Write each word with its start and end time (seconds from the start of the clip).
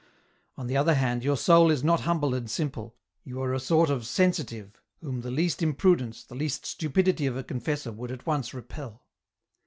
"On 0.57 0.65
the 0.65 0.75
other 0.75 0.95
hand 0.95 1.23
your 1.23 1.37
soul 1.37 1.69
is 1.69 1.83
not 1.83 1.99
humble 1.99 2.33
and 2.33 2.49
simple, 2.49 2.95
you 3.23 3.39
are 3.39 3.53
a 3.53 3.59
sort 3.59 3.91
of' 3.91 4.07
sensitive,' 4.07 4.81
whom 4.99 5.21
the 5.21 5.29
least 5.29 5.61
imprudence, 5.61 6.23
the 6.23 6.33
least 6.33 6.65
stupidity 6.65 7.27
of 7.27 7.37
a 7.37 7.43
confessor 7.43 7.91
would 7.91 8.11
at 8.11 8.25
once 8.25 8.51
repel. 8.51 9.03